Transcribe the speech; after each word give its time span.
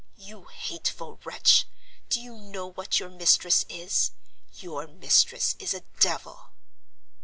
You 0.17 0.45
hateful 0.45 1.19
wretch, 1.23 1.67
do 2.09 2.19
you 2.19 2.35
know 2.35 2.65
what 2.71 2.99
your 2.99 3.11
mistress 3.11 3.67
is? 3.69 4.09
Your 4.57 4.87
mistress 4.87 5.55
is 5.59 5.75
a 5.75 5.81
devil!" 5.99 6.49